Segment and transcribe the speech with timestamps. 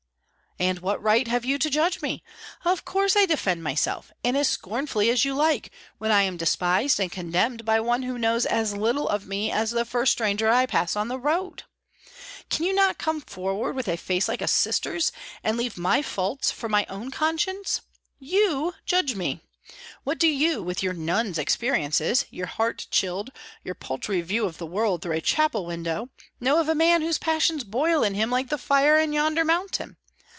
[0.59, 2.23] "And what right have you to judge me?
[2.65, 6.99] Of course I defend myself, and as scornfully as you like, when I am despised
[6.99, 10.67] and condemned by one who knows as little of me as the first stranger I
[10.67, 11.63] pass on the road.
[12.51, 15.11] Cannot you come forward with a face like a sister's,
[15.43, 17.81] and leave my faults for my own conscience?
[18.19, 19.41] You judge me!
[20.03, 23.31] What do you, with your nun's experiences, your heart chilled,
[23.63, 26.09] your paltry view of the world through a chapel window,
[26.39, 29.97] know of a man whose passions boil in him like the fire in yonder mountain?